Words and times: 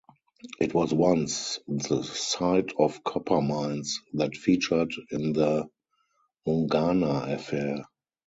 It 0.59 0.73
was 0.73 0.91
once 0.95 1.59
the 1.67 2.01
site 2.01 2.71
of 2.79 3.03
copper 3.03 3.39
mines 3.39 3.99
that 4.13 4.35
featured 4.35 4.91
in 5.11 5.33
the 5.33 5.67
Mungana 6.47 7.31
Affair. 7.31 7.85